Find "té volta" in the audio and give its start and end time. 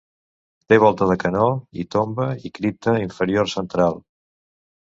0.71-1.07